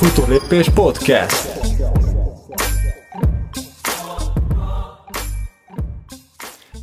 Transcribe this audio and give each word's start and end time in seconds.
Futólépés 0.00 0.68
Podcast. 0.68 1.48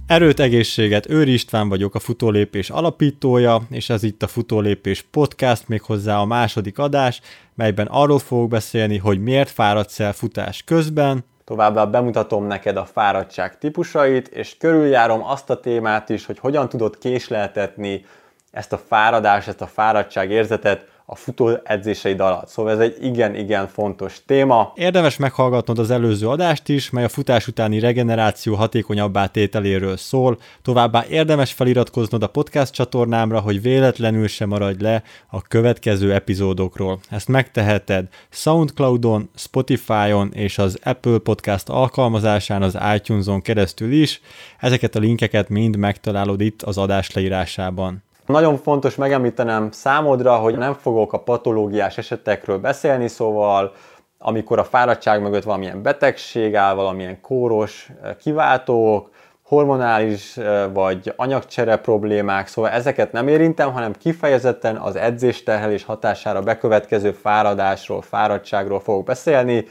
Erőt, 0.07 0.39
egészséget, 0.39 1.09
Őri 1.09 1.33
István 1.33 1.69
vagyok, 1.69 1.95
a 1.95 1.99
Futólépés 1.99 2.69
alapítója, 2.69 3.61
és 3.69 3.89
ez 3.89 4.03
itt 4.03 4.23
a 4.23 4.27
Futólépés 4.27 5.01
Podcast, 5.01 5.67
méghozzá 5.67 6.17
a 6.17 6.25
második 6.25 6.79
adás, 6.79 7.21
melyben 7.55 7.87
arról 7.87 8.19
fogok 8.19 8.49
beszélni, 8.49 8.97
hogy 8.97 9.21
miért 9.21 9.49
fáradsz 9.49 9.99
el 9.99 10.13
futás 10.13 10.63
közben, 10.63 11.25
Továbbá 11.43 11.85
bemutatom 11.85 12.45
neked 12.45 12.77
a 12.77 12.85
fáradtság 12.85 13.57
típusait, 13.57 14.27
és 14.27 14.57
körüljárom 14.57 15.23
azt 15.23 15.49
a 15.49 15.59
témát 15.59 16.09
is, 16.09 16.25
hogy 16.25 16.39
hogyan 16.39 16.69
tudod 16.69 16.97
késleltetni 16.97 18.05
ezt 18.51 18.73
a 18.73 18.77
fáradás, 18.77 19.47
ezt 19.47 19.61
a 19.61 19.67
fáradtság 19.67 20.31
érzetet 20.31 20.95
a 21.09 21.15
futó 21.15 21.59
edzéseid 21.63 22.19
alatt. 22.19 22.47
Szóval 22.47 22.71
ez 22.71 22.79
egy 22.79 22.97
igen-igen 23.01 23.67
fontos 23.67 24.21
téma. 24.25 24.71
Érdemes 24.75 25.17
meghallgatnod 25.17 25.79
az 25.79 25.91
előző 25.91 26.27
adást 26.27 26.69
is, 26.69 26.89
mely 26.89 27.03
a 27.03 27.09
futás 27.09 27.47
utáni 27.47 27.79
regeneráció 27.79 28.55
hatékonyabbá 28.55 29.25
tételéről 29.25 29.97
szól. 29.97 30.37
Továbbá 30.61 31.05
érdemes 31.09 31.53
feliratkoznod 31.53 32.23
a 32.23 32.27
podcast 32.27 32.73
csatornámra, 32.73 33.39
hogy 33.39 33.61
véletlenül 33.61 34.27
se 34.27 34.45
maradj 34.45 34.83
le 34.83 35.03
a 35.27 35.41
következő 35.41 36.13
epizódokról. 36.13 36.99
Ezt 37.09 37.27
megteheted 37.27 38.07
Soundcloudon, 38.29 39.29
Spotify-on 39.35 40.31
és 40.33 40.57
az 40.57 40.79
Apple 40.83 41.17
Podcast 41.17 41.69
alkalmazásán 41.69 42.61
az 42.61 42.77
iTunes-on 42.95 43.41
keresztül 43.41 43.91
is. 43.91 44.21
Ezeket 44.59 44.95
a 44.95 44.99
linkeket 44.99 45.49
mind 45.49 45.77
megtalálod 45.77 46.41
itt 46.41 46.61
az 46.61 46.77
adás 46.77 47.11
leírásában. 47.11 48.05
Nagyon 48.27 48.57
fontos 48.57 48.95
megemlítenem 48.95 49.71
számodra, 49.71 50.35
hogy 50.35 50.57
nem 50.57 50.73
fogok 50.73 51.13
a 51.13 51.19
patológiás 51.19 51.97
esetekről 51.97 52.57
beszélni, 52.57 53.07
szóval 53.07 53.73
amikor 54.17 54.59
a 54.59 54.63
fáradtság 54.63 55.21
mögött 55.21 55.43
valamilyen 55.43 55.81
betegség 55.81 56.55
áll, 56.55 56.75
valamilyen 56.75 57.21
kóros 57.21 57.89
eh, 58.03 58.15
kiváltók, 58.19 59.09
hormonális 59.43 60.37
eh, 60.37 60.65
vagy 60.73 61.13
anyagcsere 61.15 61.75
problémák, 61.77 62.47
szóval 62.47 62.71
ezeket 62.71 63.11
nem 63.11 63.27
érintem, 63.27 63.71
hanem 63.71 63.93
kifejezetten 63.93 64.75
az 64.75 64.95
edzésterhelés 64.95 65.83
hatására 65.83 66.41
bekövetkező 66.41 67.11
fáradásról, 67.11 68.01
fáradtságról 68.01 68.79
fogok 68.79 69.05
beszélni. 69.05 69.65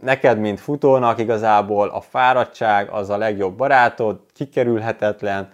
Neked, 0.00 0.38
mint 0.38 0.60
futónak 0.60 1.18
igazából 1.18 1.88
a 1.88 2.00
fáradtság 2.00 2.88
az 2.90 3.10
a 3.10 3.16
legjobb 3.16 3.56
barátod, 3.56 4.20
kikerülhetetlen, 4.34 5.48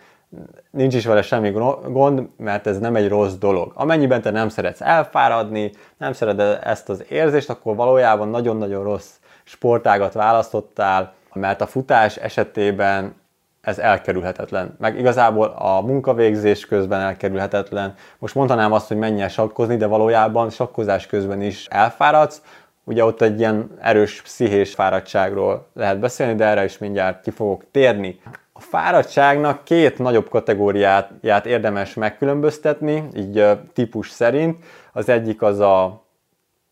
nincs 0.70 0.94
is 0.94 1.06
vele 1.06 1.22
semmi 1.22 1.50
gond, 1.88 2.28
mert 2.36 2.66
ez 2.66 2.78
nem 2.78 2.96
egy 2.96 3.08
rossz 3.08 3.34
dolog. 3.34 3.72
Amennyiben 3.74 4.22
te 4.22 4.30
nem 4.30 4.48
szeretsz 4.48 4.80
elfáradni, 4.80 5.72
nem 5.96 6.12
szereted 6.12 6.60
ezt 6.62 6.88
az 6.88 7.04
érzést, 7.08 7.50
akkor 7.50 7.76
valójában 7.76 8.28
nagyon-nagyon 8.28 8.82
rossz 8.82 9.10
sportágat 9.44 10.12
választottál, 10.12 11.12
mert 11.32 11.60
a 11.60 11.66
futás 11.66 12.16
esetében 12.16 13.14
ez 13.60 13.78
elkerülhetetlen. 13.78 14.76
Meg 14.78 14.98
igazából 14.98 15.46
a 15.46 15.80
munkavégzés 15.80 16.66
közben 16.66 17.00
elkerülhetetlen. 17.00 17.94
Most 18.18 18.34
mondanám 18.34 18.72
azt, 18.72 18.88
hogy 18.88 18.96
menj 18.96 19.22
el 19.22 19.28
sakkozni, 19.28 19.76
de 19.76 19.86
valójában 19.86 20.50
sakkozás 20.50 21.06
közben 21.06 21.42
is 21.42 21.66
elfáradsz. 21.66 22.42
Ugye 22.84 23.04
ott 23.04 23.20
egy 23.20 23.38
ilyen 23.38 23.70
erős 23.80 24.22
pszichés 24.22 24.74
fáradtságról 24.74 25.66
lehet 25.74 25.98
beszélni, 25.98 26.34
de 26.34 26.44
erre 26.44 26.64
is 26.64 26.78
mindjárt 26.78 27.22
ki 27.22 27.30
fogok 27.30 27.64
térni. 27.70 28.20
A 28.56 28.60
fáradtságnak 28.60 29.64
két 29.64 29.98
nagyobb 29.98 30.28
kategóriáját 30.28 31.46
érdemes 31.46 31.94
megkülönböztetni, 31.94 33.08
így 33.16 33.44
típus 33.72 34.10
szerint. 34.10 34.64
Az 34.92 35.08
egyik 35.08 35.42
az 35.42 35.58
a 35.60 36.04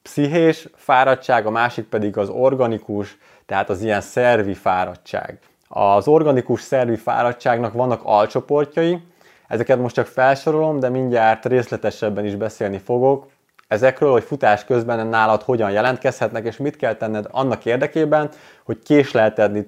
pszichés 0.02 0.68
fáradtság, 0.74 1.46
a 1.46 1.50
másik 1.50 1.84
pedig 1.84 2.16
az 2.16 2.28
organikus, 2.28 3.18
tehát 3.46 3.70
az 3.70 3.82
ilyen 3.82 4.00
szervi 4.00 4.54
fáradtság. 4.54 5.38
Az 5.68 6.08
organikus 6.08 6.60
szervi 6.60 6.96
fáradtságnak 6.96 7.72
vannak 7.72 8.00
alcsoportjai, 8.04 9.02
ezeket 9.48 9.78
most 9.78 9.94
csak 9.94 10.06
felsorolom, 10.06 10.78
de 10.78 10.88
mindjárt 10.88 11.46
részletesebben 11.46 12.24
is 12.24 12.34
beszélni 12.34 12.78
fogok 12.78 13.26
ezekről, 13.72 14.10
hogy 14.10 14.22
futás 14.22 14.64
közben 14.64 15.06
nálad 15.06 15.42
hogyan 15.42 15.70
jelentkezhetnek, 15.70 16.44
és 16.44 16.56
mit 16.56 16.76
kell 16.76 16.94
tenned 16.94 17.26
annak 17.30 17.64
érdekében, 17.64 18.30
hogy 18.64 18.78
késleltedni 18.82 19.66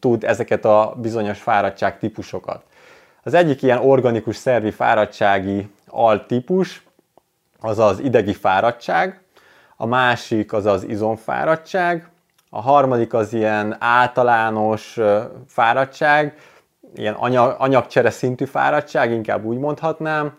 tud 0.00 0.24
ezeket 0.24 0.64
a 0.64 0.94
bizonyos 0.96 1.40
fáradtság 1.40 1.98
típusokat. 1.98 2.62
Az 3.22 3.34
egyik 3.34 3.62
ilyen 3.62 3.78
organikus 3.78 4.36
szervi 4.36 4.70
fáradtsági 4.70 5.70
altípus, 5.86 6.84
az 7.60 7.78
az 7.78 7.98
idegi 7.98 8.34
fáradtság, 8.34 9.20
a 9.76 9.86
másik 9.86 10.52
az 10.52 10.66
az 10.66 10.84
izomfáradtság, 10.84 12.08
a 12.50 12.60
harmadik 12.60 13.14
az 13.14 13.32
ilyen 13.32 13.76
általános 13.78 14.98
fáradtság, 15.46 16.34
ilyen 16.94 17.14
anyag, 17.14 17.54
anyagcsere 17.58 18.10
szintű 18.10 18.44
fáradtság, 18.44 19.10
inkább 19.10 19.44
úgy 19.44 19.58
mondhatnám, 19.58 20.32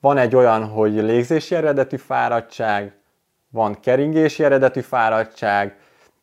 van 0.00 0.18
egy 0.18 0.36
olyan, 0.36 0.64
hogy 0.64 0.92
légzési 0.92 1.54
eredetű 1.54 1.96
fáradtság, 1.96 2.92
van 3.50 3.80
keringési 3.80 4.44
eredetű 4.44 4.80
fáradtság, 4.80 5.76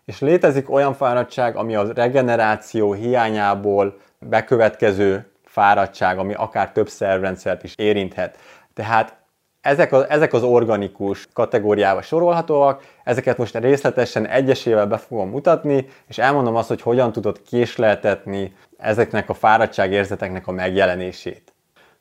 és 0.05 0.19
létezik 0.19 0.69
olyan 0.69 0.93
fáradtság, 0.93 1.55
ami 1.55 1.75
a 1.75 1.93
regeneráció 1.93 2.93
hiányából 2.93 3.97
bekövetkező 4.19 5.31
fáradtság, 5.43 6.17
ami 6.17 6.33
akár 6.33 6.71
több 6.71 6.89
szervrendszert 6.89 7.63
is 7.63 7.73
érinthet. 7.75 8.37
Tehát 8.73 9.15
ezek, 9.61 9.91
az, 9.91 10.05
ezek 10.09 10.33
az 10.33 10.43
organikus 10.43 11.27
kategóriába 11.33 12.01
sorolhatóak, 12.01 12.83
ezeket 13.03 13.37
most 13.37 13.57
részletesen 13.57 14.27
egyesével 14.27 14.87
be 14.87 14.97
fogom 14.97 15.29
mutatni, 15.29 15.87
és 16.07 16.17
elmondom 16.17 16.55
azt, 16.55 16.67
hogy 16.67 16.81
hogyan 16.81 17.11
tudod 17.11 17.41
késleltetni 17.41 18.53
ezeknek 18.77 19.29
a 19.29 19.33
fáradtságérzeteknek 19.33 20.47
a 20.47 20.51
megjelenését. 20.51 21.56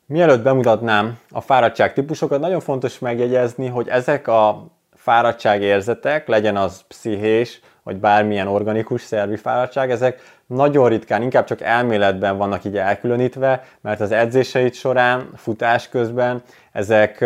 Mielőtt 0.09 0.43
bemutatnám 0.43 1.19
a 1.31 1.41
fáradtság 1.41 1.93
típusokat, 1.93 2.41
nagyon 2.41 2.61
fontos 2.61 2.99
megjegyezni, 2.99 3.67
hogy 3.67 3.89
ezek 3.89 4.29
a 4.29 4.67
fáradtságérzetek, 4.95 6.29
legyen 6.29 6.57
az 6.57 6.83
pszichés, 6.89 7.61
vagy 7.83 7.97
bármilyen 7.97 8.47
organikus 8.47 9.03
szervi 9.03 9.37
fáradtság, 9.37 9.91
ezek 9.91 10.21
nagyon 10.47 10.89
ritkán, 10.89 11.23
inkább 11.23 11.45
csak 11.45 11.61
elméletben 11.61 12.37
vannak 12.37 12.65
így 12.65 12.77
elkülönítve, 12.77 13.65
mert 13.81 14.01
az 14.01 14.13
edzéseid 14.13 14.75
során, 14.75 15.31
futás 15.37 15.89
közben 15.89 16.43
ezek, 16.73 17.25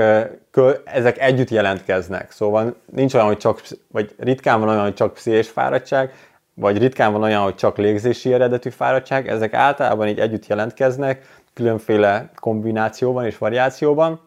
ezek 0.85 1.19
együtt 1.19 1.51
jelentkeznek. 1.51 2.31
Szóval 2.31 2.77
nincs 2.93 3.15
olyan, 3.15 3.27
hogy 3.27 3.39
csak, 3.39 3.62
vagy 3.93 4.15
ritkán 4.19 4.61
van 4.61 4.69
olyan, 4.69 4.83
hogy 4.83 4.95
csak 4.95 5.15
pszichés 5.15 5.49
fáradtság, 5.49 6.12
vagy 6.55 6.79
ritkán 6.79 7.12
van 7.12 7.23
olyan, 7.23 7.43
hogy 7.43 7.55
csak 7.55 7.77
légzési 7.77 8.33
eredetű 8.33 8.71
fáradtság, 8.71 9.29
ezek 9.29 9.55
általában 9.55 10.09
így 10.09 10.19
együtt 10.19 10.47
jelentkeznek, 10.47 11.40
különféle 11.55 12.31
kombinációban 12.34 13.25
és 13.25 13.38
variációban. 13.38 14.21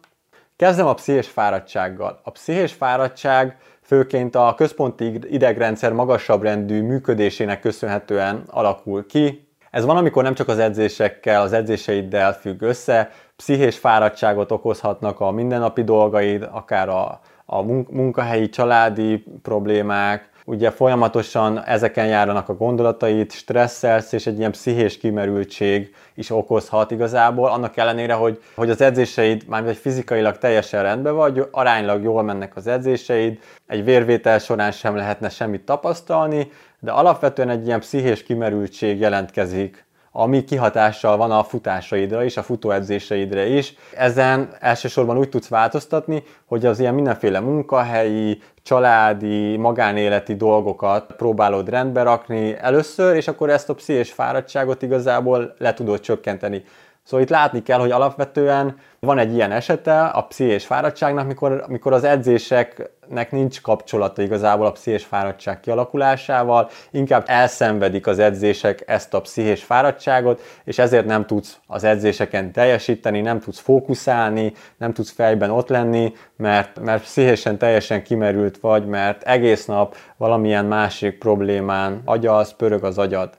Kezdem 0.56 0.88
a 0.88 0.94
pszichés 0.94 1.28
fáradtsággal. 1.28 2.20
A 2.24 2.32
pszichés 2.32 2.74
fáradtság 2.74 3.58
főként 3.82 4.36
a 4.36 4.54
központi 4.58 5.20
idegrendszer 5.30 5.94
magasabb 5.94 6.44
rendű 6.44 6.82
működésének 6.82 7.60
köszönhetően 7.60 8.44
alakul 8.48 9.06
ki. 9.06 9.48
Ez 9.72 9.86
van, 9.86 9.98
amikor 9.98 10.24
nem 10.24 10.34
csak 10.34 10.48
az 10.48 10.60
edzésekkel, 10.60 11.42
az 11.42 11.54
edzéseiddel 11.54 12.34
függ 12.34 12.62
össze, 12.62 13.10
pszichés 13.36 13.78
fáradtságot 13.78 14.52
okozhatnak 14.52 15.20
a 15.20 15.32
mindennapi 15.32 15.84
dolgaid, 15.84 16.48
akár 16.52 16.90
a, 16.90 17.20
a 17.46 17.62
munkahelyi, 17.92 18.50
családi 18.50 19.24
problémák, 19.42 20.30
ugye 20.46 20.72
folyamatosan 20.72 21.64
ezeken 21.64 22.08
járnak 22.08 22.50
a 22.50 22.56
gondolatait, 22.56 23.32
stresszelsz, 23.32 24.12
és 24.12 24.28
egy 24.28 24.38
ilyen 24.38 24.52
pszichés 24.52 24.98
kimerültség 24.98 25.96
is 26.16 26.30
okozhat 26.30 26.92
igazából, 26.92 27.50
annak 27.50 27.78
ellenére, 27.78 28.14
hogy, 28.14 28.42
hogy 28.56 28.70
az 28.70 28.82
edzéseid 28.82 29.44
már 29.48 29.68
egy 29.68 29.78
fizikailag 29.78 30.38
teljesen 30.38 30.84
rendben 30.84 31.16
vagy, 31.16 31.48
aránylag 31.52 32.04
jól 32.04 32.24
mennek 32.24 32.56
az 32.56 32.68
edzéseid, 32.68 33.40
egy 33.68 33.84
vérvétel 33.84 34.40
során 34.40 34.72
sem 34.72 34.96
lehetne 34.96 35.30
semmit 35.30 35.62
tapasztalni, 35.62 36.52
de 36.80 36.92
alapvetően 36.92 37.50
egy 37.50 37.66
ilyen 37.66 37.80
pszichés 37.80 38.24
kimerültség 38.24 39.00
jelentkezik 39.00 39.86
ami 40.16 40.44
kihatással 40.44 41.18
van 41.18 41.32
a 41.32 41.44
futásaidra 41.44 42.24
is, 42.24 42.38
a 42.38 42.44
futóedzéseidre 42.44 43.46
is. 43.46 43.74
Ezen 43.96 44.50
elsősorban 44.60 45.18
úgy 45.18 45.30
tudsz 45.30 45.48
változtatni, 45.48 46.24
hogy 46.46 46.66
az 46.66 46.80
ilyen 46.80 46.94
mindenféle 46.94 47.40
munkahelyi, 47.40 48.42
családi, 48.64 49.58
magánéleti 49.58 50.36
dolgokat 50.36 51.14
próbálod 51.18 51.70
rendbe 51.70 52.04
rakni 52.04 52.58
először, 52.58 53.16
és 53.16 53.28
akkor 53.28 53.50
ezt 53.50 53.70
a 53.70 53.74
pszichés 53.74 54.12
fáradtságot 54.12 54.82
igazából 54.82 55.54
le 55.58 55.74
tudod 55.74 56.00
csökkenteni. 56.00 56.64
Szóval 57.04 57.26
itt 57.26 57.32
látni 57.32 57.64
kell, 57.64 57.80
hogy 57.80 57.92
alapvetően 57.92 58.78
van 59.00 59.18
egy 59.18 59.34
ilyen 59.34 59.52
esete 59.52 60.06
a 60.06 60.22
pszichés 60.22 60.66
fáradtságnak, 60.66 61.28
mikor, 61.28 61.64
mikor 61.68 61.94
az 61.94 62.04
edzéseknek 62.04 63.32
nincs 63.32 63.62
kapcsolata 63.62 64.22
igazából 64.22 64.66
a 64.66 64.72
pszichés 64.72 65.04
fáradtság 65.04 65.60
kialakulásával, 65.60 66.70
inkább 66.92 67.24
elszenvedik 67.28 68.08
az 68.08 68.20
edzések 68.20 68.84
ezt 68.86 69.14
a 69.14 69.22
pszichés 69.22 69.64
fáradtságot, 69.64 70.42
és 70.64 70.78
ezért 70.78 71.06
nem 71.06 71.26
tudsz 71.26 71.58
az 71.68 71.84
edzéseken 71.84 72.52
teljesíteni, 72.52 73.22
nem 73.22 73.40
tudsz 73.40 73.60
fókuszálni, 73.60 74.54
nem 74.78 74.94
tudsz 74.94 75.12
fejben 75.12 75.50
ott 75.50 75.70
lenni, 75.70 76.14
mert, 76.38 76.80
mert 76.80 77.02
pszichésen 77.02 77.58
teljesen 77.58 78.04
kimerült 78.04 78.58
vagy, 78.58 78.86
mert 78.86 79.24
egész 79.24 79.66
nap 79.66 79.96
valamilyen 80.18 80.66
másik 80.66 81.18
problémán 81.18 82.02
agyalsz, 82.06 82.54
pörög 82.54 82.84
az 82.84 82.98
agyad. 82.98 83.30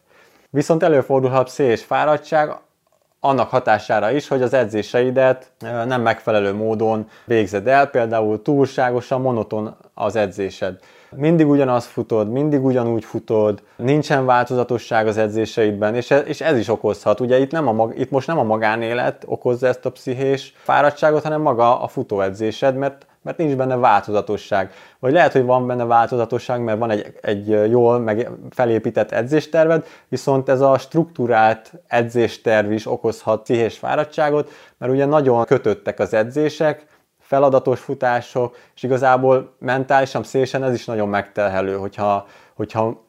Viszont 0.50 0.82
előfordulhat 0.82 1.44
pszichés 1.44 1.82
fáradtság, 1.82 2.50
annak 3.24 3.50
hatására 3.50 4.10
is, 4.10 4.28
hogy 4.28 4.42
az 4.42 4.54
edzéseidet 4.54 5.50
nem 5.86 6.02
megfelelő 6.02 6.54
módon 6.54 7.08
végzed 7.24 7.66
el, 7.66 7.86
például 7.86 8.42
túlságosan 8.42 9.20
monoton 9.20 9.76
az 9.94 10.16
edzésed. 10.16 10.78
Mindig 11.16 11.48
ugyanaz 11.48 11.84
futod, 11.84 12.30
mindig 12.30 12.64
ugyanúgy 12.64 13.04
futod, 13.04 13.62
nincsen 13.76 14.24
változatosság 14.24 15.06
az 15.06 15.16
edzéseidben, 15.16 15.94
és 15.94 16.10
ez, 16.10 16.22
és 16.26 16.40
ez 16.40 16.58
is 16.58 16.68
okozhat. 16.68 17.20
Ugye 17.20 17.38
itt, 17.38 17.50
nem 17.50 17.80
a, 17.80 17.88
itt 17.94 18.10
most 18.10 18.26
nem 18.26 18.38
a 18.38 18.42
magánélet 18.42 19.22
okozza 19.26 19.66
ezt 19.66 19.86
a 19.86 19.90
pszichés 19.90 20.54
fáradtságot, 20.56 21.22
hanem 21.22 21.40
maga 21.40 21.80
a 21.80 21.88
futóedzésed, 21.88 22.76
mert 22.76 23.06
mert 23.24 23.36
nincs 23.36 23.56
benne 23.56 23.76
változatosság. 23.76 24.70
Vagy 24.98 25.12
lehet, 25.12 25.32
hogy 25.32 25.44
van 25.44 25.66
benne 25.66 25.84
változatosság, 25.84 26.60
mert 26.60 26.78
van 26.78 26.90
egy, 26.90 27.14
egy 27.20 27.70
jól 27.70 27.98
meg 27.98 28.30
felépített 28.50 29.12
edzésterved, 29.12 29.86
viszont 30.08 30.48
ez 30.48 30.60
a 30.60 30.78
struktúrált 30.78 31.72
edzésterv 31.86 32.72
is 32.72 32.86
okozhat 32.86 33.42
pszichés 33.42 33.78
fáradtságot, 33.78 34.50
mert 34.78 34.92
ugye 34.92 35.04
nagyon 35.04 35.44
kötöttek 35.44 35.98
az 35.98 36.14
edzések, 36.14 36.86
feladatos 37.20 37.80
futások, 37.80 38.56
és 38.74 38.82
igazából 38.82 39.54
mentálisan, 39.58 40.22
pszichésen 40.22 40.62
ez 40.62 40.74
is 40.74 40.84
nagyon 40.84 41.08
megtelhelő, 41.08 41.76
hogyha, 41.76 42.26
hogyha 42.54 43.02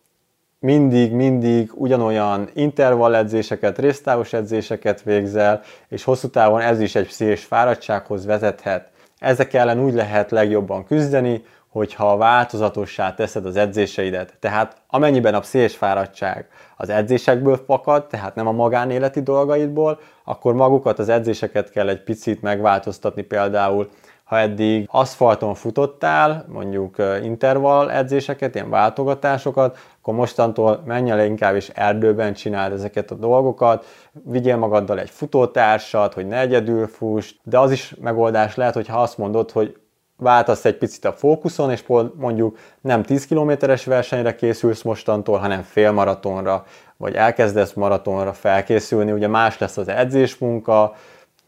mindig, 0.59 1.11
mindig 1.11 1.71
ugyanolyan 1.73 2.49
intervall 2.53 3.15
edzéseket, 3.15 3.77
résztávos 3.77 4.33
edzéseket 4.33 5.01
végzel, 5.01 5.61
és 5.87 6.03
hosszú 6.03 6.27
távon 6.29 6.61
ez 6.61 6.79
is 6.79 6.95
egy 6.95 7.07
pszichés 7.07 7.43
fáradtsághoz 7.43 8.25
vezethet. 8.25 8.89
Ezek 9.19 9.53
ellen 9.53 9.79
úgy 9.79 9.93
lehet 9.93 10.31
legjobban 10.31 10.85
küzdeni, 10.85 11.43
hogyha 11.69 12.17
változatossá 12.17 13.13
teszed 13.13 13.45
az 13.45 13.55
edzéseidet. 13.55 14.33
Tehát 14.39 14.75
amennyiben 14.87 15.33
a 15.33 15.39
pszichés 15.39 15.75
fáradtság 15.75 16.47
az 16.77 16.89
edzésekből 16.89 17.63
fakad, 17.65 18.07
tehát 18.07 18.35
nem 18.35 18.47
a 18.47 18.51
magánéleti 18.51 19.21
dolgaidból, 19.21 19.99
akkor 20.23 20.53
magukat 20.53 20.99
az 20.99 21.09
edzéseket 21.09 21.69
kell 21.71 21.89
egy 21.89 22.03
picit 22.03 22.41
megváltoztatni 22.41 23.21
például 23.21 23.89
ha 24.25 24.39
eddig 24.39 24.87
aszfalton 24.91 25.53
futottál, 25.53 26.45
mondjuk 26.47 26.95
intervall 27.23 27.89
edzéseket, 27.89 28.55
ilyen 28.55 28.69
váltogatásokat, 28.69 29.77
akkor 30.05 30.17
mostantól 30.17 30.81
menj 30.85 31.11
el 31.11 31.25
inkább 31.25 31.55
is 31.55 31.69
erdőben 31.69 32.33
csináld 32.33 32.73
ezeket 32.73 33.11
a 33.11 33.15
dolgokat, 33.15 33.85
vigyél 34.11 34.57
magaddal 34.57 34.99
egy 34.99 35.09
futótársat, 35.09 36.13
hogy 36.13 36.27
ne 36.27 36.39
egyedül 36.39 36.87
fuss, 36.87 37.33
de 37.43 37.59
az 37.59 37.71
is 37.71 37.95
megoldás 38.01 38.55
lehet, 38.55 38.73
hogyha 38.73 39.01
azt 39.01 39.17
mondod, 39.17 39.51
hogy 39.51 39.77
váltasz 40.17 40.65
egy 40.65 40.77
picit 40.77 41.05
a 41.05 41.11
fókuszon, 41.11 41.71
és 41.71 41.83
mondjuk 42.15 42.57
nem 42.81 43.03
10 43.03 43.25
kilométeres 43.25 43.85
versenyre 43.85 44.35
készülsz 44.35 44.81
mostantól, 44.81 45.37
hanem 45.37 45.61
félmaratonra, 45.61 46.65
vagy 46.97 47.15
elkezdesz 47.15 47.73
maratonra 47.73 48.33
felkészülni, 48.33 49.11
ugye 49.11 49.27
más 49.27 49.57
lesz 49.57 49.77
az 49.77 49.87
edzésmunka, 49.87 50.95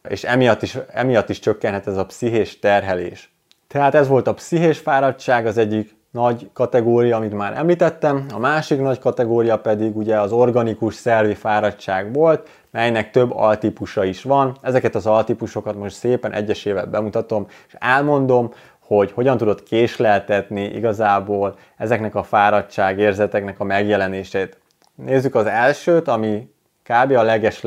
és 0.09 0.23
emiatt 0.23 0.61
is, 0.61 0.77
emiatt 0.91 1.29
is 1.29 1.39
csökkenhet 1.39 1.87
ez 1.87 1.97
a 1.97 2.05
pszichés 2.05 2.59
terhelés. 2.59 3.31
Tehát 3.67 3.95
ez 3.95 4.07
volt 4.07 4.27
a 4.27 4.33
pszichés 4.33 4.79
fáradtság, 4.79 5.45
az 5.45 5.57
egyik 5.57 5.96
nagy 6.17 6.49
kategória, 6.53 7.15
amit 7.15 7.33
már 7.33 7.57
említettem, 7.57 8.25
a 8.33 8.39
másik 8.39 8.81
nagy 8.81 8.99
kategória 8.99 9.59
pedig 9.59 9.97
ugye 9.97 10.19
az 10.19 10.31
organikus 10.31 10.93
szervi 10.93 11.33
fáradtság 11.33 12.13
volt, 12.13 12.49
melynek 12.71 13.11
több 13.11 13.35
altípusa 13.35 14.03
is 14.03 14.23
van. 14.23 14.57
Ezeket 14.61 14.95
az 14.95 15.05
altípusokat 15.05 15.75
most 15.75 15.95
szépen 15.95 16.33
egyesével 16.33 16.85
bemutatom, 16.85 17.45
és 17.67 17.75
elmondom, 17.79 18.51
hogy 18.79 19.11
hogyan 19.11 19.37
tudod 19.37 19.63
késleltetni 19.63 20.63
igazából 20.63 21.55
ezeknek 21.77 22.15
a 22.15 22.23
fáradtság 22.23 22.99
érzeteknek 22.99 23.59
a 23.59 23.63
megjelenését. 23.63 24.57
Nézzük 24.95 25.35
az 25.35 25.45
elsőt, 25.45 26.07
ami 26.07 26.49
kb. 26.83 27.11
a 27.11 27.23
leges 27.23 27.61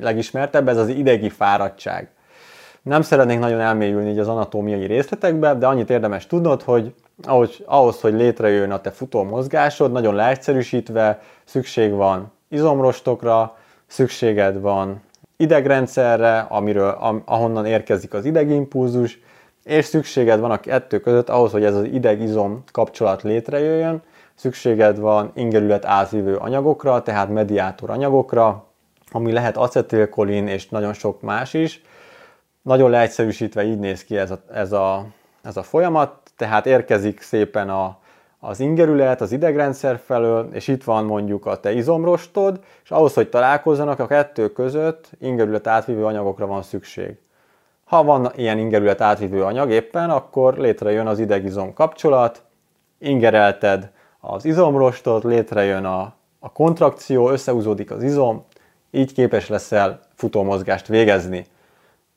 legismertebb 0.00 0.68
ez 0.68 0.76
az 0.76 0.88
idegi 0.88 1.28
fáradtság. 1.28 2.08
Nem 2.82 3.02
szeretnék 3.02 3.38
nagyon 3.38 3.60
elmélyülni 3.60 4.10
így 4.10 4.18
az 4.18 4.28
anatómiai 4.28 4.86
részletekbe, 4.86 5.54
de 5.54 5.66
annyit 5.66 5.90
érdemes 5.90 6.26
tudnod, 6.26 6.62
hogy 6.62 6.94
ahhoz, 7.22 7.58
ahhoz, 7.64 8.00
hogy 8.00 8.12
létrejön 8.12 8.70
a 8.70 8.80
te 8.80 8.90
futó 8.90 9.22
mozgásod, 9.22 9.92
nagyon 9.92 10.14
leegyszerűsítve 10.14 11.20
szükség 11.44 11.92
van 11.92 12.32
izomrostokra, 12.48 13.56
szükséged 13.86 14.60
van 14.60 15.02
idegrendszerre, 15.36 16.38
amiről, 16.38 17.22
ahonnan 17.24 17.66
érkezik 17.66 18.14
az 18.14 18.24
idegimpulzus, 18.24 19.20
és 19.64 19.84
szükséged 19.84 20.40
van 20.40 20.50
a 20.50 20.60
kettő 20.60 21.00
között 21.00 21.28
ahhoz, 21.28 21.52
hogy 21.52 21.64
ez 21.64 21.74
az 21.74 21.84
ideg-izom 21.84 22.62
kapcsolat 22.72 23.22
létrejöjjön, 23.22 24.02
szükséged 24.34 24.98
van 24.98 25.30
ingerület 25.34 25.84
átvívő 25.84 26.36
anyagokra, 26.36 27.02
tehát 27.02 27.28
mediátor 27.28 27.90
anyagokra, 27.90 28.66
ami 29.10 29.32
lehet 29.32 29.56
acetilkolin 29.56 30.46
és 30.46 30.68
nagyon 30.68 30.92
sok 30.92 31.20
más 31.20 31.54
is. 31.54 31.82
Nagyon 32.62 32.90
leegyszerűsítve 32.90 33.64
így 33.64 33.78
néz 33.78 34.04
ki 34.04 34.16
ez 34.16 34.30
a, 34.30 34.42
ez 34.52 34.72
a, 34.72 35.06
ez 35.42 35.56
a 35.56 35.62
folyamat, 35.62 36.23
tehát 36.36 36.66
érkezik 36.66 37.20
szépen 37.20 37.68
a, 37.68 37.98
az 38.38 38.60
ingerület 38.60 39.20
az 39.20 39.32
idegrendszer 39.32 40.00
felől, 40.04 40.48
és 40.52 40.68
itt 40.68 40.84
van 40.84 41.04
mondjuk 41.04 41.46
a 41.46 41.60
te 41.60 41.72
izomrostod, 41.72 42.60
és 42.84 42.90
ahhoz, 42.90 43.14
hogy 43.14 43.28
találkozzanak 43.28 43.98
a 43.98 44.06
kettő 44.06 44.52
között 44.52 45.10
ingerület 45.20 45.66
átvívő 45.66 46.04
anyagokra 46.04 46.46
van 46.46 46.62
szükség. 46.62 47.16
Ha 47.84 48.04
van 48.04 48.32
ilyen 48.36 48.58
ingerület 48.58 49.00
átvívő 49.00 49.42
anyag 49.42 49.70
éppen, 49.70 50.10
akkor 50.10 50.56
létrejön 50.56 51.06
az 51.06 51.18
idegizom 51.18 51.72
kapcsolat, 51.72 52.42
ingerelted 52.98 53.90
az 54.20 54.44
izomrostot, 54.44 55.24
létrejön 55.24 55.84
a, 55.84 56.14
a 56.38 56.52
kontrakció, 56.52 57.30
összehúzódik 57.30 57.90
az 57.90 58.02
izom, 58.02 58.44
így 58.90 59.12
képes 59.12 59.48
leszel 59.48 60.00
futómozgást 60.14 60.86
végezni. 60.86 61.46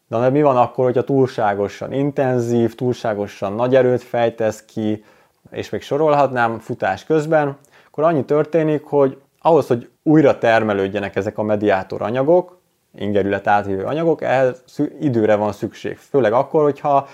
De 0.08 0.30
mi 0.30 0.42
van 0.42 0.58
akkor, 0.58 0.86
hogyha 0.86 1.04
túlságosan 1.04 1.94
intenzív, 1.94 2.76
túlságosan 2.76 3.54
nagy 3.54 3.76
erőt 3.76 4.04
fejtesz 4.04 4.64
ki, 4.66 5.04
és 5.52 5.70
még 5.70 5.82
sorolhatnám 5.82 6.60
futás 6.60 7.04
közben, 7.04 7.58
akkor 7.88 8.04
annyi 8.04 8.26
történik, 8.26 8.84
hogy 8.84 9.18
ahhoz, 9.42 9.68
hogy 9.68 9.90
újra 10.04 10.38
termelődjenek 10.38 11.16
ezek 11.16 11.38
a 11.38 11.44
mediátor 11.44 12.02
anyagok, 12.02 12.58
ingerület 12.96 13.48
áthívő 13.48 13.84
anyagok, 13.84 14.22
ehhez 14.22 14.64
időre 15.00 15.36
van 15.36 15.52
szükség. 15.52 15.98
Főleg 15.98 16.34
akkor, 16.34 16.64
hogyha 16.64 17.08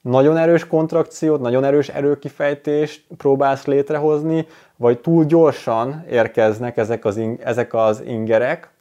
nagyon 0.00 0.36
erős 0.36 0.66
kontrakciót, 0.66 1.40
nagyon 1.40 1.64
erős 1.64 1.88
erőkifejtést 1.88 3.04
próbálsz 3.16 3.64
létrehozni, 3.64 4.46
vagy 4.76 4.98
túl 4.98 5.24
gyorsan 5.24 6.04
érkeznek 6.10 6.76
ezek 6.76 7.04
az, 7.04 7.20
ezek 7.38 7.74
az 7.74 8.02
ingerek, 8.06 8.73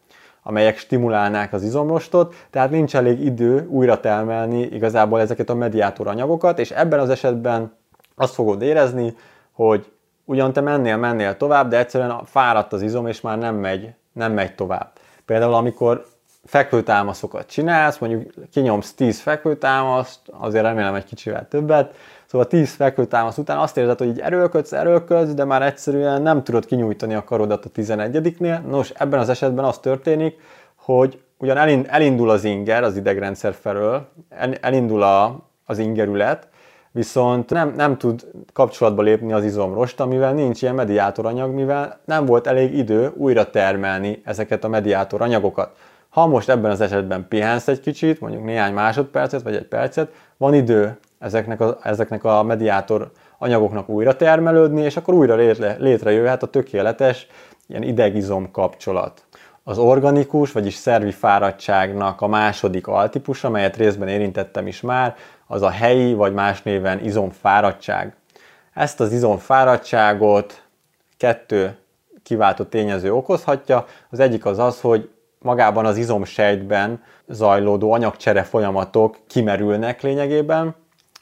amelyek 0.43 0.77
stimulálnák 0.77 1.53
az 1.53 1.63
izomrostot, 1.63 2.35
tehát 2.49 2.69
nincs 2.69 2.95
elég 2.95 3.25
idő 3.25 3.67
újra 3.67 3.99
termelni 3.99 4.61
igazából 4.61 5.19
ezeket 5.19 5.49
a 5.49 5.55
mediátor 5.55 6.07
anyagokat, 6.07 6.59
és 6.59 6.71
ebben 6.71 6.99
az 6.99 7.09
esetben 7.09 7.73
azt 8.15 8.33
fogod 8.33 8.61
érezni, 8.61 9.15
hogy 9.51 9.91
ugyan 10.25 10.53
te 10.53 10.61
mennél, 10.61 10.97
mennél 10.97 11.37
tovább, 11.37 11.69
de 11.69 11.77
egyszerűen 11.77 12.21
fáradt 12.25 12.73
az 12.73 12.81
izom, 12.81 13.07
és 13.07 13.21
már 13.21 13.37
nem 13.37 13.55
megy, 13.55 13.89
nem 14.13 14.33
megy 14.33 14.55
tovább. 14.55 14.91
Például 15.25 15.53
amikor 15.53 16.05
fekvőtámaszokat 16.45 17.47
csinálsz, 17.47 17.97
mondjuk 17.97 18.33
kinyomsz 18.51 18.93
10 18.93 19.19
fekvőtámaszt, 19.19 20.19
azért 20.39 20.63
remélem 20.63 20.95
egy 20.95 21.05
kicsivel 21.05 21.47
többet, 21.47 21.95
Szóval 22.33 22.47
10 22.47 22.73
fekvőtámasz 22.73 23.37
után 23.37 23.57
azt 23.57 23.77
érzed, 23.77 23.97
hogy 23.97 24.07
így 24.07 24.19
erőlködsz, 24.19 24.71
erőlködsz, 24.71 25.33
de 25.33 25.43
már 25.43 25.61
egyszerűen 25.61 26.21
nem 26.21 26.43
tudod 26.43 26.65
kinyújtani 26.65 27.13
a 27.13 27.23
karodat 27.23 27.65
a 27.65 27.69
11-nél. 27.69 28.61
Nos, 28.69 28.89
ebben 28.89 29.19
az 29.19 29.29
esetben 29.29 29.65
az 29.65 29.77
történik, 29.77 30.39
hogy 30.75 31.21
ugyan 31.37 31.57
elindul 31.87 32.29
az 32.29 32.43
inger 32.43 32.83
az 32.83 32.95
idegrendszer 32.95 33.53
felől, 33.53 34.07
elindul 34.61 35.03
a, 35.03 35.39
az 35.65 35.77
ingerület, 35.77 36.47
viszont 36.91 37.49
nem, 37.49 37.73
nem 37.75 37.97
tud 37.97 38.25
kapcsolatba 38.53 39.01
lépni 39.01 39.33
az 39.33 39.43
izomrost, 39.43 39.99
amivel 39.99 40.33
nincs 40.33 40.61
ilyen 40.61 40.75
mediátoranyag, 40.75 41.53
mivel 41.53 41.99
nem 42.05 42.25
volt 42.25 42.47
elég 42.47 42.77
idő 42.77 43.11
újra 43.15 43.49
termelni 43.49 44.21
ezeket 44.25 44.63
a 44.63 44.67
mediátoranyagokat. 44.67 45.75
Ha 46.09 46.27
most 46.27 46.49
ebben 46.49 46.71
az 46.71 46.81
esetben 46.81 47.25
pihensz 47.27 47.67
egy 47.67 47.79
kicsit, 47.79 48.19
mondjuk 48.19 48.43
néhány 48.43 48.73
másodpercet 48.73 49.41
vagy 49.41 49.55
egy 49.55 49.67
percet, 49.67 50.11
van 50.37 50.53
idő 50.53 50.97
ezeknek 51.23 51.61
a, 51.61 51.77
ezeknek 51.83 52.23
a 52.23 52.43
mediátor 52.43 53.11
anyagoknak 53.37 53.89
újra 53.89 54.15
termelődni, 54.15 54.81
és 54.81 54.97
akkor 54.97 55.13
újra 55.13 55.35
létre, 55.35 55.75
létrejöhet 55.79 56.43
a 56.43 56.47
tökéletes 56.47 57.27
ilyen 57.67 57.83
idegizom 57.83 58.51
kapcsolat. 58.51 59.25
Az 59.63 59.77
organikus, 59.77 60.51
vagyis 60.51 60.73
szervi 60.73 61.11
fáradtságnak 61.11 62.21
a 62.21 62.27
második 62.27 62.87
altípusa, 62.87 63.47
amelyet 63.47 63.77
részben 63.77 64.07
érintettem 64.07 64.67
is 64.67 64.81
már, 64.81 65.15
az 65.47 65.61
a 65.61 65.69
helyi, 65.69 66.13
vagy 66.13 66.33
más 66.33 66.61
néven 66.61 67.03
izomfáradtság. 67.03 68.15
Ezt 68.73 68.99
az 68.99 69.11
izomfáradtságot 69.11 70.63
kettő 71.17 71.77
kiváltó 72.23 72.63
tényező 72.63 73.13
okozhatja. 73.13 73.85
Az 74.09 74.19
egyik 74.19 74.45
az 74.45 74.59
az, 74.59 74.81
hogy 74.81 75.09
magában 75.39 75.85
az 75.85 75.97
izomsejtben 75.97 77.03
zajlódó 77.27 77.91
anyagcsere 77.91 78.43
folyamatok 78.43 79.17
kimerülnek 79.27 80.01
lényegében. 80.01 80.75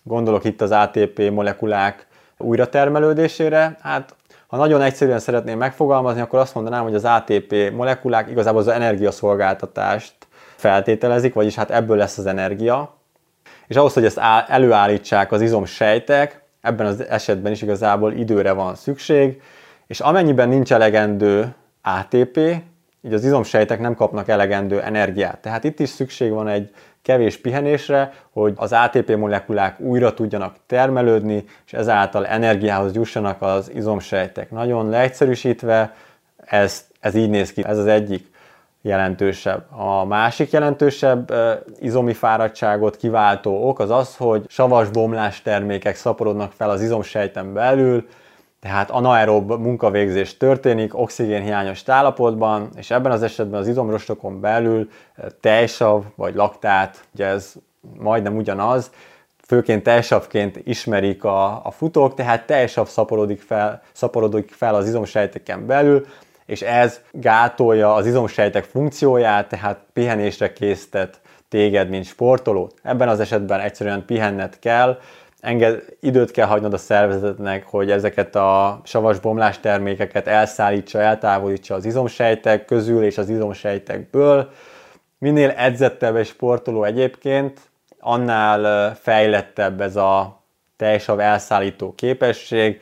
Gondolok 0.03 0.43
itt 0.43 0.62
az 0.62 0.72
ATP 0.72 1.29
molekulák 1.31 2.08
újratermelődésére. 2.38 3.77
Hát 3.81 4.15
ha 4.48 4.58
nagyon 4.58 4.81
egyszerűen 4.81 5.20
szeretném 5.20 5.58
megfogalmazni, 5.58 6.22
akkor 6.22 6.39
azt 6.39 6.55
mondanám, 6.55 6.84
hogy 6.84 6.96
az 6.96 7.05
ATP 7.05 7.72
molekulák 7.74 8.29
igazából 8.29 8.60
az 8.60 8.67
energiaszolgáltatást 8.67 10.13
feltételezik, 10.55 11.34
vagyis 11.34 11.55
hát 11.55 11.72
ebből 11.72 11.98
lesz 11.98 12.17
az 12.17 12.25
energia. 12.25 12.93
És 13.67 13.75
ahhoz, 13.75 13.93
hogy 13.93 14.05
ezt 14.05 14.20
előállítsák 14.48 15.31
az 15.31 15.41
izomsejtek, 15.41 16.43
ebben 16.62 16.86
az 16.86 17.08
esetben 17.08 17.51
is 17.51 17.62
igazából 17.62 18.13
időre 18.13 18.51
van 18.51 18.75
szükség, 18.75 19.41
és 19.88 20.00
amennyiben 20.00 20.50
nincs 20.50 20.74
elegendő 20.74 21.55
ATP, 21.81 22.39
így 23.01 23.13
az 23.13 23.25
izomsejtek 23.25 23.79
nem 23.79 23.96
kapnak 23.96 24.27
elegendő 24.27 24.81
energiát. 24.81 25.38
Tehát 25.41 25.63
itt 25.63 25.79
is 25.79 25.89
szükség 25.89 26.31
van 26.31 26.48
egy 26.48 26.72
kevés 27.01 27.38
pihenésre, 27.38 28.13
hogy 28.31 28.53
az 28.55 28.74
ATP 28.74 29.15
molekulák 29.15 29.79
újra 29.79 30.13
tudjanak 30.13 30.55
termelődni, 30.65 31.46
és 31.65 31.74
ezáltal 31.74 32.27
energiához 32.27 32.96
jussanak 32.96 33.41
az 33.41 33.72
izomsejtek. 33.74 34.51
Nagyon 34.51 34.89
leegyszerűsítve 34.89 35.93
ez, 36.46 36.86
ez 37.00 37.15
így 37.15 37.29
néz 37.29 37.53
ki, 37.53 37.63
ez 37.65 37.77
az 37.77 37.86
egyik 37.86 38.29
jelentősebb. 38.81 39.65
A 39.72 40.05
másik 40.05 40.51
jelentősebb 40.51 41.34
izomi 41.79 42.13
fáradtságot 42.13 42.96
kiváltó 42.96 43.67
ok 43.67 43.79
az 43.79 43.89
az, 43.89 44.15
hogy 44.17 44.46
savas 44.48 44.89
bomlás 44.89 45.41
termékek 45.41 45.96
szaporodnak 45.96 46.51
fel 46.51 46.70
az 46.70 46.81
izomsejten 46.81 47.53
belül, 47.53 48.08
tehát 48.62 48.91
anaerob 48.91 49.51
munkavégzés 49.51 50.38
történik 50.38 50.98
oxigénhiányos 50.98 51.84
állapotban, 51.86 52.70
és 52.75 52.91
ebben 52.91 53.12
az 53.12 53.24
esetben 53.24 53.60
az 53.60 53.68
izomrostokon 53.68 54.39
belül 54.39 54.89
eh, 55.15 55.25
tejsav 55.39 56.03
vagy 56.15 56.36
laktát, 56.36 57.03
ugye 57.13 57.25
ez 57.25 57.53
majdnem 58.00 58.36
ugyanaz, 58.36 58.91
főként 59.51 59.84
tejsavként 59.84 60.60
ismerik 60.63 61.24
a, 61.24 61.65
a 61.65 61.72
futók, 61.72 62.13
tehát 62.13 62.46
tejsav 62.46 62.88
szaporodik 62.88 63.41
fel, 63.41 63.82
szaporodik 63.91 64.51
fel 64.51 64.75
az 64.75 64.88
izomsejteken 64.88 65.65
belül, 65.65 66.06
és 66.46 66.62
ez 66.62 67.00
gátolja 67.12 67.94
az 67.94 68.06
izomsejtek 68.06 68.63
funkcióját, 68.63 69.48
tehát 69.48 69.80
pihenésre 69.94 70.53
késztet 70.53 71.22
téged, 71.50 71.89
mint 71.89 72.06
sportolót. 72.06 72.74
Ebben 72.84 73.10
az 73.10 73.20
esetben 73.20 73.60
egyszerűen 73.60 74.06
pihenned 74.06 74.60
kell, 74.60 75.00
enged, 75.41 75.83
időt 76.00 76.31
kell 76.31 76.48
hagynod 76.48 76.74
a 76.74 76.77
szervezetnek, 76.77 77.65
hogy 77.65 77.91
ezeket 77.91 78.36
a 78.36 78.81
savas 78.83 79.19
bomlás 79.19 79.60
termékeket 79.60 80.27
elszállítsa, 80.27 81.00
eltávolítsa 81.00 81.75
az 81.75 81.86
izomsejtek 81.86 82.65
közül 82.65 83.03
és 83.03 83.17
az 83.17 83.29
izomsejtekből. 83.29 84.50
Minél 85.17 85.50
edzettebb 85.50 86.15
egy 86.15 86.25
sportoló 86.25 86.83
egyébként, 86.83 87.60
annál 88.00 88.93
fejlettebb 88.95 89.81
ez 89.81 89.95
a 89.95 90.41
tejsav 90.77 91.19
elszállító 91.19 91.93
képesség. 91.95 92.81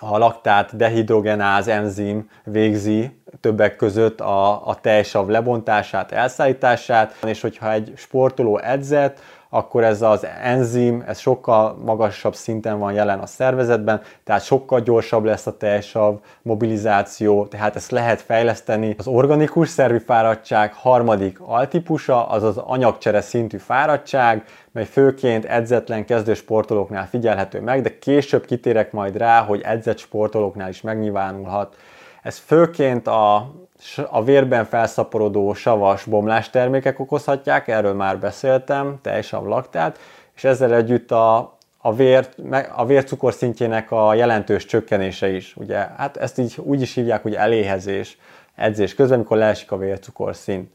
A 0.00 0.18
laktát 0.18 0.76
dehidrogenáz 0.76 1.68
enzim 1.68 2.30
végzi 2.44 3.20
többek 3.40 3.76
között 3.76 4.20
a, 4.20 4.66
a 4.66 4.80
tejsav 4.80 5.28
lebontását, 5.28 6.12
elszállítását, 6.12 7.16
és 7.26 7.40
hogyha 7.40 7.72
egy 7.72 7.92
sportoló 7.96 8.58
edzett, 8.58 9.20
akkor 9.50 9.84
ez 9.84 10.02
az 10.02 10.26
enzim, 10.42 11.04
ez 11.06 11.18
sokkal 11.18 11.78
magasabb 11.84 12.34
szinten 12.34 12.78
van 12.78 12.92
jelen 12.92 13.18
a 13.18 13.26
szervezetben, 13.26 14.00
tehát 14.24 14.44
sokkal 14.44 14.80
gyorsabb 14.80 15.24
lesz 15.24 15.46
a 15.46 15.56
teljesav 15.56 16.14
mobilizáció, 16.42 17.46
tehát 17.46 17.76
ezt 17.76 17.90
lehet 17.90 18.20
fejleszteni. 18.20 18.94
Az 18.98 19.06
organikus 19.06 19.68
szervi 19.68 19.98
fáradtság 19.98 20.72
harmadik 20.74 21.40
altípusa, 21.40 22.28
az 22.28 22.42
az 22.42 22.56
anyagcsere 22.56 23.20
szintű 23.20 23.56
fáradtság, 23.56 24.44
mely 24.72 24.84
főként 24.84 25.44
edzetlen 25.44 26.04
kezdő 26.04 26.34
sportolóknál 26.34 27.06
figyelhető 27.06 27.60
meg, 27.60 27.82
de 27.82 27.98
később 27.98 28.44
kitérek 28.44 28.92
majd 28.92 29.16
rá, 29.16 29.40
hogy 29.40 29.60
edzett 29.60 29.98
sportolóknál 29.98 30.68
is 30.68 30.80
megnyilvánulhat. 30.80 31.76
Ez 32.22 32.36
főként 32.36 33.06
a 33.06 33.50
a 34.10 34.24
vérben 34.24 34.64
felszaporodó 34.64 35.54
savas 35.54 36.04
bomlás 36.04 36.50
termékek 36.50 36.98
okozhatják, 36.98 37.68
erről 37.68 37.94
már 37.94 38.18
beszéltem, 38.18 38.98
teljesen 39.02 39.42
laktát, 39.42 39.98
és 40.36 40.44
ezzel 40.44 40.74
együtt 40.74 41.10
a, 41.10 41.56
a, 41.78 41.94
vér, 41.94 42.28
a 42.76 42.86
vércukor 42.86 43.32
szintjének 43.32 43.90
a 43.90 44.14
jelentős 44.14 44.64
csökkenése 44.64 45.28
is. 45.30 45.56
Ugye, 45.56 45.76
hát 45.76 46.16
ezt 46.16 46.38
így 46.38 46.54
úgy 46.58 46.80
is 46.80 46.94
hívják, 46.94 47.22
hogy 47.22 47.34
eléhezés 47.34 48.18
edzés 48.58 48.94
közben, 48.94 49.16
amikor 49.16 49.36
leesik 49.36 49.72
a 49.72 49.76
vércukor 49.76 50.36
szint. 50.36 50.70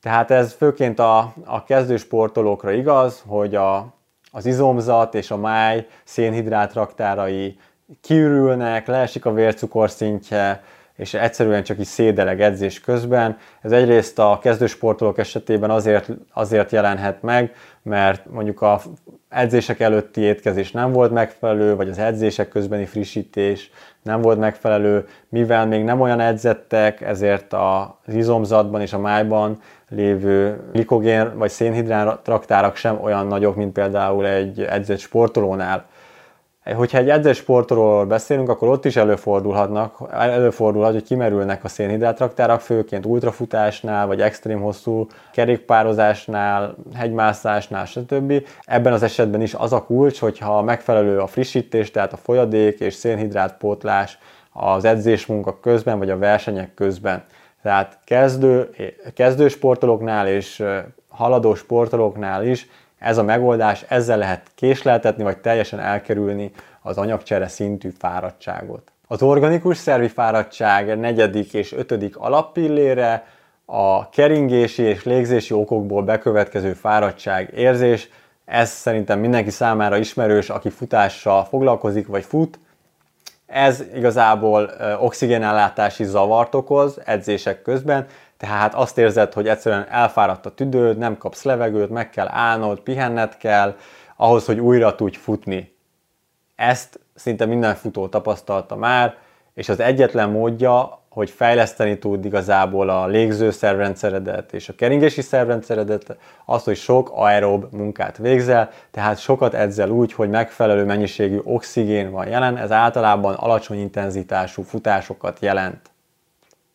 Tehát 0.00 0.30
ez 0.30 0.52
főként 0.52 0.98
a, 0.98 1.34
a 1.44 1.64
kezdő 1.64 1.96
sportolókra 1.96 2.70
igaz, 2.70 3.22
hogy 3.26 3.54
a, 3.54 3.94
az 4.30 4.46
izomzat 4.46 5.14
és 5.14 5.30
a 5.30 5.36
máj 5.36 5.86
szénhidrát 6.04 6.72
raktárai 6.72 7.58
kiürülnek, 8.00 8.86
leesik 8.86 9.24
a 9.24 9.32
vércukor 9.32 9.90
szintje, 9.90 10.62
és 10.96 11.14
egyszerűen 11.14 11.62
csak 11.62 11.78
is 11.78 11.86
szédeleg 11.86 12.40
edzés 12.40 12.80
közben. 12.80 13.36
Ez 13.60 13.72
egyrészt 13.72 14.18
a 14.18 14.38
kezdősportolók 14.42 15.18
esetében 15.18 15.70
azért, 15.70 16.08
azért 16.32 16.72
jelenhet 16.72 17.22
meg, 17.22 17.54
mert 17.82 18.30
mondjuk 18.30 18.60
a 18.60 18.80
edzések 19.28 19.80
előtti 19.80 20.20
étkezés 20.20 20.70
nem 20.70 20.92
volt 20.92 21.12
megfelelő, 21.12 21.76
vagy 21.76 21.88
az 21.88 21.98
edzések 21.98 22.48
közbeni 22.48 22.86
frissítés 22.86 23.70
nem 24.02 24.20
volt 24.20 24.38
megfelelő, 24.38 25.06
mivel 25.28 25.66
még 25.66 25.84
nem 25.84 26.00
olyan 26.00 26.20
edzettek, 26.20 27.00
ezért 27.00 27.52
az 27.52 28.14
izomzatban 28.14 28.80
és 28.80 28.92
a 28.92 28.98
májban 28.98 29.60
lévő 29.88 30.60
glikogén 30.72 31.36
vagy 31.36 31.50
szénhidrát 31.50 32.28
raktárak 32.28 32.76
sem 32.76 33.02
olyan 33.02 33.26
nagyok, 33.26 33.56
mint 33.56 33.72
például 33.72 34.26
egy 34.26 34.60
edzett 34.60 34.98
sportolónál. 34.98 35.86
Hogyha 36.64 36.98
egy 36.98 37.10
edzett 37.10 37.34
sportról 37.34 38.06
beszélünk, 38.06 38.48
akkor 38.48 38.68
ott 38.68 38.84
is 38.84 38.96
előfordulhatnak, 38.96 39.98
előfordulhat, 40.12 40.92
hogy 40.92 41.02
kimerülnek 41.02 41.64
a 41.64 41.68
szénhidrátraktárak, 41.68 42.60
főként 42.60 43.06
ultrafutásnál, 43.06 44.06
vagy 44.06 44.20
extrém 44.20 44.60
hosszú 44.60 45.06
kerékpározásnál, 45.32 46.74
hegymászásnál, 46.94 47.84
stb. 47.84 48.46
Ebben 48.64 48.92
az 48.92 49.02
esetben 49.02 49.40
is 49.40 49.54
az 49.54 49.72
a 49.72 49.84
kulcs, 49.84 50.20
hogyha 50.20 50.62
megfelelő 50.62 51.18
a 51.18 51.26
frissítés, 51.26 51.90
tehát 51.90 52.12
a 52.12 52.16
folyadék 52.16 52.80
és 52.80 52.94
szénhidrátpótlás 52.94 54.18
az 54.52 54.84
edzésmunka 54.84 55.60
közben, 55.60 55.98
vagy 55.98 56.10
a 56.10 56.18
versenyek 56.18 56.74
közben. 56.74 57.24
Tehát 57.62 57.98
kezdő, 58.04 58.70
kezdő 59.14 59.48
sportolóknál 59.48 60.28
és 60.28 60.64
haladó 61.08 61.54
sportolóknál 61.54 62.46
is 62.46 62.68
ez 63.02 63.18
a 63.18 63.22
megoldás, 63.22 63.84
ezzel 63.88 64.18
lehet 64.18 64.50
késleltetni, 64.54 65.22
vagy 65.22 65.38
teljesen 65.38 65.80
elkerülni 65.80 66.50
az 66.82 66.98
anyagcsere 66.98 67.48
szintű 67.48 67.90
fáradtságot. 67.98 68.92
Az 69.08 69.22
organikus 69.22 69.76
szervi 69.76 70.08
fáradtság 70.08 70.98
negyedik 70.98 71.54
és 71.54 71.72
ötödik 71.72 72.16
alappillére 72.16 73.26
a 73.64 74.08
keringési 74.08 74.82
és 74.82 75.04
légzési 75.04 75.54
okokból 75.54 76.02
bekövetkező 76.02 76.72
fáradtság 76.72 77.52
érzés. 77.54 78.08
Ez 78.44 78.70
szerintem 78.70 79.18
mindenki 79.18 79.50
számára 79.50 79.96
ismerős, 79.96 80.50
aki 80.50 80.70
futással 80.70 81.44
foglalkozik 81.44 82.06
vagy 82.06 82.24
fut. 82.24 82.58
Ez 83.46 83.84
igazából 83.94 84.70
oxigénellátási 85.00 86.04
zavart 86.04 86.54
okoz 86.54 87.00
edzések 87.04 87.62
közben, 87.62 88.06
tehát 88.46 88.74
azt 88.74 88.98
érzed, 88.98 89.32
hogy 89.32 89.48
egyszerűen 89.48 89.86
elfáradt 89.90 90.46
a 90.46 90.50
tüdőd, 90.50 90.98
nem 90.98 91.18
kapsz 91.18 91.42
levegőt, 91.42 91.90
meg 91.90 92.10
kell 92.10 92.28
állnod, 92.30 92.80
pihenned 92.80 93.36
kell, 93.36 93.76
ahhoz, 94.16 94.44
hogy 94.46 94.60
újra 94.60 94.94
tudj 94.94 95.16
futni. 95.16 95.76
Ezt 96.56 97.00
szinte 97.14 97.46
minden 97.46 97.74
futó 97.74 98.08
tapasztalta 98.08 98.76
már, 98.76 99.16
és 99.54 99.68
az 99.68 99.80
egyetlen 99.80 100.30
módja, 100.30 101.02
hogy 101.08 101.30
fejleszteni 101.30 101.98
tud 101.98 102.24
igazából 102.24 102.88
a 102.88 103.06
légző 103.06 103.50
szervrendszeredet 103.50 104.52
és 104.52 104.68
a 104.68 104.74
keringési 104.74 105.20
szervrendszeredet, 105.20 106.16
az, 106.44 106.64
hogy 106.64 106.76
sok 106.76 107.10
aerob 107.14 107.66
munkát 107.72 108.16
végzel, 108.16 108.70
tehát 108.90 109.18
sokat 109.18 109.54
edzel 109.54 109.90
úgy, 109.90 110.12
hogy 110.12 110.30
megfelelő 110.30 110.84
mennyiségű 110.84 111.38
oxigén 111.44 112.10
van 112.10 112.28
jelen, 112.28 112.56
ez 112.56 112.72
általában 112.72 113.34
alacsony 113.34 113.78
intenzitású 113.78 114.62
futásokat 114.62 115.38
jelent. 115.40 115.91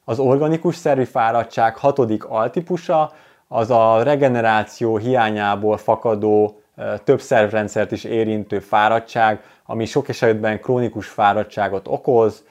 Az 0.10 0.20
organikus 0.20 0.76
szervi 0.76 1.06
fáradtság 1.06 1.78
hatodik 1.78 2.26
altípusa 2.26 3.12
az 3.48 3.72
a 3.72 4.04
regeneráció 4.04 4.98
hiányából 4.98 5.78
fakadó 5.78 6.62
több 7.04 7.22
szervrendszert 7.22 7.92
is 7.92 8.04
érintő 8.04 8.60
fáradtság, 8.60 9.44
ami 9.66 9.86
sok 9.86 10.10
esetben 10.10 10.60
krónikus 10.60 11.08
fáradtságot 11.08 11.88
okoz, 11.88 12.44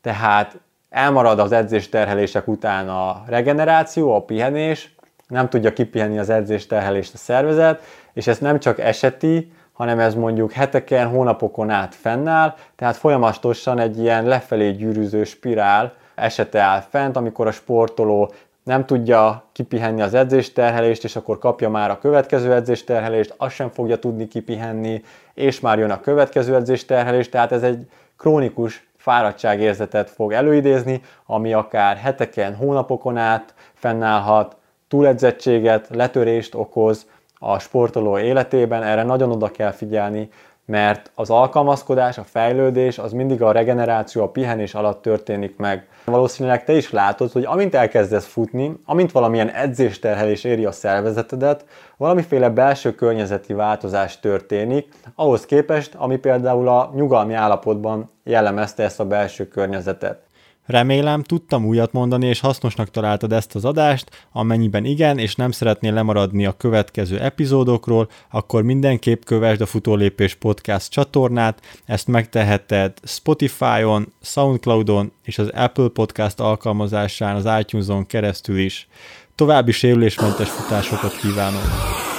tehát 0.00 0.58
elmarad 0.90 1.38
az 1.38 1.52
edzésterhelések 1.52 2.48
után 2.48 2.88
a 2.88 3.22
regeneráció, 3.26 4.14
a 4.14 4.22
pihenés, 4.22 4.94
nem 5.28 5.48
tudja 5.48 5.72
kipihenni 5.72 6.18
az 6.18 6.30
edzésterhelést 6.30 7.14
a 7.14 7.18
szervezet, 7.18 7.82
és 8.12 8.26
ez 8.26 8.38
nem 8.38 8.58
csak 8.58 8.78
eseti, 8.78 9.52
hanem 9.72 9.98
ez 9.98 10.14
mondjuk 10.14 10.52
heteken, 10.52 11.08
hónapokon 11.08 11.70
át 11.70 11.94
fennáll, 11.94 12.54
tehát 12.76 12.96
folyamatosan 12.96 13.78
egy 13.78 13.98
ilyen 13.98 14.24
lefelé 14.24 14.70
gyűrűző 14.70 15.24
spirál 15.24 15.98
esete 16.20 16.60
áll 16.60 16.80
fent, 16.80 17.16
amikor 17.16 17.46
a 17.46 17.52
sportoló 17.52 18.32
nem 18.62 18.86
tudja 18.86 19.44
kipihenni 19.52 20.02
az 20.02 20.14
edzésterhelést, 20.14 21.04
és 21.04 21.16
akkor 21.16 21.38
kapja 21.38 21.68
már 21.70 21.90
a 21.90 21.98
következő 21.98 22.52
edzésterhelést, 22.52 23.34
azt 23.36 23.54
sem 23.54 23.68
fogja 23.68 23.98
tudni 23.98 24.28
kipihenni, 24.28 25.02
és 25.34 25.60
már 25.60 25.78
jön 25.78 25.90
a 25.90 26.00
következő 26.00 26.54
edzésterhelés, 26.54 27.28
tehát 27.28 27.52
ez 27.52 27.62
egy 27.62 27.86
krónikus 28.18 28.88
fáradtságérzetet 28.96 30.10
fog 30.10 30.32
előidézni, 30.32 31.02
ami 31.26 31.52
akár 31.52 31.96
heteken, 31.96 32.54
hónapokon 32.54 33.16
át 33.16 33.54
fennállhat, 33.74 34.56
túledzettséget, 34.88 35.88
letörést 35.90 36.54
okoz 36.54 37.06
a 37.38 37.58
sportoló 37.58 38.18
életében, 38.18 38.82
erre 38.82 39.02
nagyon 39.02 39.30
oda 39.30 39.50
kell 39.50 39.70
figyelni, 39.70 40.28
mert 40.70 41.10
az 41.14 41.30
alkalmazkodás, 41.30 42.18
a 42.18 42.24
fejlődés 42.24 42.98
az 42.98 43.12
mindig 43.12 43.42
a 43.42 43.52
regeneráció, 43.52 44.22
a 44.22 44.28
pihenés 44.28 44.74
alatt 44.74 45.02
történik 45.02 45.56
meg. 45.56 45.86
Valószínűleg 46.04 46.64
te 46.64 46.72
is 46.72 46.90
látod, 46.90 47.32
hogy 47.32 47.44
amint 47.44 47.74
elkezdesz 47.74 48.26
futni, 48.26 48.76
amint 48.84 49.12
valamilyen 49.12 49.48
edzésterhelés 49.48 50.44
éri 50.44 50.64
a 50.64 50.72
szervezetedet, 50.72 51.64
valamiféle 51.96 52.48
belső 52.48 52.94
környezeti 52.94 53.52
változás 53.52 54.20
történik, 54.20 54.88
ahhoz 55.14 55.46
képest, 55.46 55.94
ami 55.94 56.16
például 56.16 56.68
a 56.68 56.90
nyugalmi 56.94 57.34
állapotban 57.34 58.10
jellemezte 58.24 58.82
ezt 58.82 59.00
a 59.00 59.06
belső 59.06 59.48
környezetet. 59.48 60.29
Remélem, 60.70 61.22
tudtam 61.22 61.66
újat 61.66 61.92
mondani, 61.92 62.26
és 62.26 62.40
hasznosnak 62.40 62.90
találtad 62.90 63.32
ezt 63.32 63.54
az 63.54 63.64
adást, 63.64 64.26
amennyiben 64.32 64.84
igen, 64.84 65.18
és 65.18 65.34
nem 65.34 65.50
szeretnél 65.50 65.92
lemaradni 65.92 66.46
a 66.46 66.52
következő 66.52 67.20
epizódokról, 67.20 68.08
akkor 68.30 68.62
mindenképp 68.62 69.22
kövesd 69.22 69.60
a 69.60 69.66
Futólépés 69.66 70.34
Podcast 70.34 70.90
csatornát, 70.90 71.60
ezt 71.84 72.06
megteheted 72.06 72.92
Spotify-on, 73.02 74.12
Soundcloud-on 74.20 75.12
és 75.22 75.38
az 75.38 75.48
Apple 75.54 75.88
Podcast 75.88 76.40
alkalmazásán, 76.40 77.36
az 77.36 77.48
iTunes-on 77.60 78.06
keresztül 78.06 78.58
is. 78.58 78.88
További 79.34 79.72
sérülésmentes 79.72 80.48
futásokat 80.48 81.16
kívánok! 81.16 81.62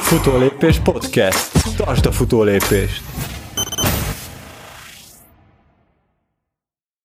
Futólépés 0.02 0.80
Podcast. 0.80 1.76
Tartsd 1.78 2.06
a 2.06 2.12
futólépést! 2.12 3.31